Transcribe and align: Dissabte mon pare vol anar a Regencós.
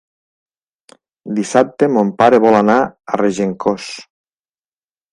Dissabte 1.41 1.91
mon 1.97 2.11
pare 2.23 2.41
vol 2.49 2.59
anar 2.63 2.81
a 2.83 3.23
Regencós. 3.25 3.95